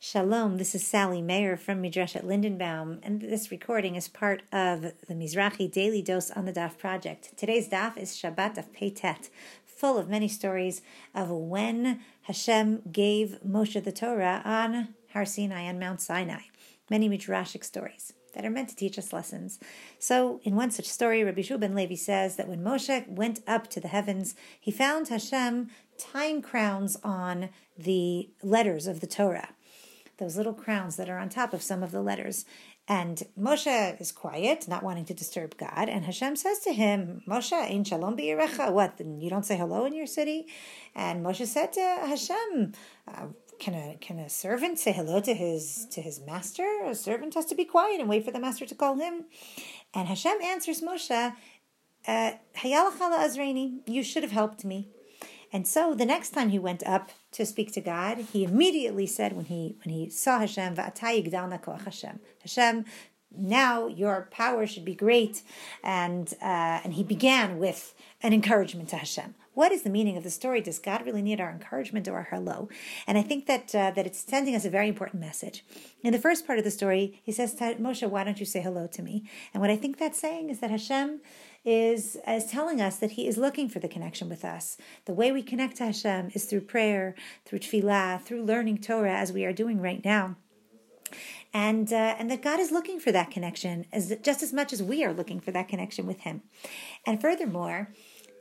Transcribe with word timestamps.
Shalom, 0.00 0.58
this 0.58 0.76
is 0.76 0.86
Sally 0.86 1.20
Mayer 1.20 1.56
from 1.56 1.82
Midreshet 1.82 2.22
Lindenbaum, 2.24 3.00
and 3.02 3.20
this 3.20 3.50
recording 3.50 3.96
is 3.96 4.06
part 4.06 4.44
of 4.52 4.82
the 4.82 5.14
Mizrachi 5.14 5.68
Daily 5.68 6.02
Dose 6.02 6.30
on 6.30 6.44
the 6.44 6.52
Daf 6.52 6.78
project. 6.78 7.36
Today's 7.36 7.68
Daf 7.68 7.98
is 7.98 8.12
Shabbat 8.12 8.56
of 8.58 8.72
Peitet, 8.72 9.28
full 9.66 9.98
of 9.98 10.08
many 10.08 10.28
stories 10.28 10.82
of 11.16 11.30
when 11.30 11.98
Hashem 12.22 12.82
gave 12.92 13.40
Moshe 13.44 13.82
the 13.82 13.90
Torah 13.90 14.40
on 14.44 14.94
Har 15.14 15.24
Sinai, 15.24 15.68
on 15.68 15.80
Mount 15.80 16.00
Sinai. 16.00 16.42
Many 16.88 17.08
Midrashic 17.08 17.64
stories 17.64 18.12
that 18.34 18.44
are 18.44 18.50
meant 18.50 18.68
to 18.68 18.76
teach 18.76 19.00
us 19.00 19.12
lessons. 19.12 19.58
So, 19.98 20.40
in 20.44 20.54
one 20.54 20.70
such 20.70 20.86
story, 20.86 21.24
Rabbi 21.24 21.42
Shua 21.42 21.56
Levi 21.56 21.96
says 21.96 22.36
that 22.36 22.46
when 22.46 22.62
Moshe 22.62 23.08
went 23.08 23.40
up 23.48 23.66
to 23.70 23.80
the 23.80 23.88
heavens, 23.88 24.36
he 24.60 24.70
found 24.70 25.08
Hashem 25.08 25.70
tying 25.98 26.40
crowns 26.40 26.96
on 27.02 27.48
the 27.76 28.30
letters 28.44 28.86
of 28.86 29.00
the 29.00 29.08
Torah 29.08 29.48
those 30.18 30.36
little 30.36 30.54
crowns 30.54 30.96
that 30.96 31.08
are 31.08 31.18
on 31.18 31.28
top 31.28 31.52
of 31.52 31.62
some 31.62 31.82
of 31.82 31.90
the 31.90 32.02
letters. 32.02 32.44
And 32.86 33.22
Moshe 33.38 34.00
is 34.00 34.12
quiet, 34.12 34.66
not 34.66 34.82
wanting 34.82 35.04
to 35.06 35.14
disturb 35.14 35.56
God. 35.56 35.88
And 35.88 36.04
Hashem 36.04 36.36
says 36.36 36.60
to 36.60 36.72
him, 36.72 37.22
Moshe, 37.28 37.70
in 37.70 37.84
shalom 37.84 38.16
bi'yirecha. 38.16 38.72
What, 38.72 38.98
you 38.98 39.30
don't 39.30 39.44
say 39.44 39.56
hello 39.56 39.84
in 39.84 39.94
your 39.94 40.06
city? 40.06 40.46
And 40.94 41.24
Moshe 41.24 41.46
said 41.46 41.72
to 41.74 41.80
Hashem, 41.80 42.72
uh, 43.06 43.26
can 43.58 43.74
a 43.74 43.96
can 44.00 44.18
a 44.20 44.28
servant 44.28 44.78
say 44.78 44.92
hello 44.92 45.20
to 45.20 45.34
his 45.34 45.86
to 45.90 46.00
his 46.00 46.20
master? 46.20 46.66
A 46.86 46.94
servant 46.94 47.34
has 47.34 47.46
to 47.46 47.54
be 47.54 47.64
quiet 47.64 48.00
and 48.00 48.08
wait 48.08 48.24
for 48.24 48.30
the 48.30 48.38
master 48.38 48.64
to 48.66 48.74
call 48.74 48.96
him. 48.96 49.24
And 49.92 50.06
Hashem 50.08 50.40
answers 50.42 50.80
Moshe, 50.80 51.34
uh, 52.06 52.32
Azraini, 52.54 53.80
you 53.86 54.02
should 54.02 54.22
have 54.22 54.32
helped 54.32 54.64
me. 54.64 54.88
And 55.52 55.66
so 55.66 55.94
the 55.94 56.04
next 56.04 56.30
time 56.30 56.50
he 56.50 56.58
went 56.58 56.86
up 56.86 57.10
to 57.32 57.46
speak 57.46 57.72
to 57.72 57.80
God, 57.80 58.18
he 58.18 58.44
immediately 58.44 59.06
said 59.06 59.32
when 59.32 59.46
he 59.46 59.76
when 59.84 59.94
he 59.94 60.10
saw 60.10 60.40
Hashem, 60.40 60.74
Hashem, 60.76 62.20
Hashem, 62.42 62.84
now 63.36 63.86
your 63.86 64.28
power 64.30 64.66
should 64.66 64.84
be 64.84 64.94
great, 64.94 65.42
and 65.82 66.32
uh, 66.40 66.80
and 66.84 66.94
he 66.94 67.02
began 67.02 67.58
with 67.58 67.94
an 68.22 68.32
encouragement 68.32 68.88
to 68.90 68.96
Hashem. 68.96 69.34
What 69.54 69.72
is 69.72 69.82
the 69.82 69.90
meaning 69.90 70.16
of 70.16 70.22
the 70.22 70.30
story? 70.30 70.60
Does 70.60 70.78
God 70.78 71.04
really 71.04 71.20
need 71.20 71.40
our 71.40 71.50
encouragement 71.50 72.06
or 72.06 72.14
our 72.14 72.28
hello? 72.30 72.68
And 73.06 73.18
I 73.18 73.22
think 73.22 73.46
that 73.46 73.74
uh, 73.74 73.90
that 73.90 74.06
it's 74.06 74.20
sending 74.20 74.54
us 74.54 74.64
a 74.64 74.70
very 74.70 74.88
important 74.88 75.20
message. 75.20 75.64
In 76.02 76.12
the 76.12 76.18
first 76.18 76.46
part 76.46 76.58
of 76.58 76.64
the 76.64 76.70
story, 76.70 77.20
he 77.22 77.32
says 77.32 77.54
Moshe, 77.54 78.08
"Why 78.08 78.24
don't 78.24 78.40
you 78.40 78.46
say 78.46 78.60
hello 78.60 78.86
to 78.86 79.02
me?" 79.02 79.24
And 79.52 79.60
what 79.60 79.70
I 79.70 79.76
think 79.76 79.98
that's 79.98 80.20
saying 80.20 80.48
is 80.48 80.60
that 80.60 80.70
Hashem 80.70 81.20
is 81.64 82.16
is 82.26 82.46
telling 82.46 82.80
us 82.80 82.96
that 82.96 83.12
He 83.12 83.26
is 83.26 83.36
looking 83.36 83.68
for 83.68 83.78
the 83.78 83.88
connection 83.88 84.28
with 84.28 84.44
us. 84.44 84.78
The 85.04 85.14
way 85.14 85.32
we 85.32 85.42
connect 85.42 85.76
to 85.78 85.84
Hashem 85.86 86.30
is 86.34 86.44
through 86.44 86.62
prayer, 86.62 87.14
through 87.44 87.58
tefillah, 87.58 88.22
through 88.22 88.44
learning 88.44 88.78
Torah, 88.78 89.16
as 89.16 89.32
we 89.32 89.44
are 89.44 89.52
doing 89.52 89.80
right 89.80 90.04
now 90.04 90.36
and 91.52 91.92
uh, 91.92 92.14
and 92.18 92.30
that 92.30 92.42
God 92.42 92.60
is 92.60 92.70
looking 92.70 93.00
for 93.00 93.12
that 93.12 93.30
connection 93.30 93.86
as 93.92 94.14
just 94.22 94.42
as 94.42 94.52
much 94.52 94.72
as 94.72 94.82
we 94.82 95.04
are 95.04 95.12
looking 95.12 95.40
for 95.40 95.50
that 95.52 95.68
connection 95.68 96.06
with 96.06 96.20
Him. 96.20 96.42
And 97.06 97.20
furthermore, 97.20 97.88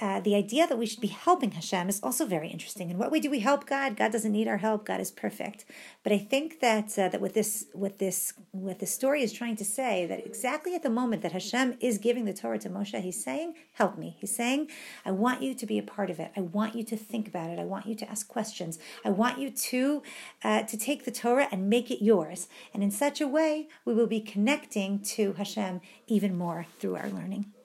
uh, 0.00 0.20
the 0.20 0.34
idea 0.34 0.66
that 0.66 0.78
we 0.78 0.86
should 0.86 1.00
be 1.00 1.08
helping 1.08 1.52
Hashem 1.52 1.88
is 1.88 2.00
also 2.02 2.26
very 2.26 2.48
interesting. 2.48 2.90
And 2.90 2.98
what 2.98 3.10
way 3.10 3.20
do 3.20 3.30
we 3.30 3.40
help 3.40 3.66
God? 3.66 3.96
God 3.96 4.12
doesn't 4.12 4.32
need 4.32 4.48
our 4.48 4.58
help. 4.58 4.84
God 4.84 5.00
is 5.00 5.10
perfect. 5.10 5.64
But 6.02 6.12
I 6.12 6.18
think 6.18 6.60
that 6.60 6.98
uh, 6.98 7.08
that 7.08 7.20
what 7.20 7.34
this 7.34 7.66
what 7.72 7.98
this 7.98 8.34
what 8.52 8.78
the 8.78 8.86
story 8.86 9.22
is 9.22 9.32
trying 9.32 9.56
to 9.56 9.64
say 9.64 10.06
that 10.06 10.26
exactly 10.26 10.74
at 10.74 10.82
the 10.82 10.90
moment 10.90 11.22
that 11.22 11.32
Hashem 11.32 11.76
is 11.80 11.98
giving 11.98 12.24
the 12.24 12.34
Torah 12.34 12.58
to 12.60 12.68
Moshe, 12.68 13.00
He's 13.00 13.22
saying, 13.22 13.54
"Help 13.72 13.98
me." 13.98 14.16
He's 14.20 14.34
saying, 14.34 14.68
"I 15.04 15.10
want 15.10 15.42
you 15.42 15.54
to 15.54 15.66
be 15.66 15.78
a 15.78 15.82
part 15.82 16.10
of 16.10 16.20
it. 16.20 16.30
I 16.36 16.40
want 16.40 16.74
you 16.74 16.84
to 16.84 16.96
think 16.96 17.28
about 17.28 17.50
it. 17.50 17.58
I 17.58 17.64
want 17.64 17.86
you 17.86 17.94
to 17.96 18.10
ask 18.10 18.28
questions. 18.28 18.78
I 19.04 19.10
want 19.10 19.38
you 19.38 19.50
to 19.50 20.02
uh, 20.44 20.62
to 20.62 20.76
take 20.76 21.04
the 21.04 21.10
Torah 21.10 21.48
and 21.50 21.70
make 21.70 21.90
it 21.90 22.04
yours. 22.04 22.48
And 22.72 22.82
in 22.82 22.90
such 22.90 23.20
a 23.20 23.26
way, 23.26 23.68
we 23.84 23.94
will 23.94 24.06
be 24.06 24.20
connecting 24.20 25.00
to 25.16 25.32
Hashem 25.34 25.80
even 26.06 26.36
more 26.36 26.66
through 26.78 26.96
our 26.96 27.08
learning." 27.08 27.55